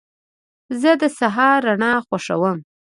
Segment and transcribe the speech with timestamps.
[0.81, 2.57] زه د سهار رڼا خوښوم.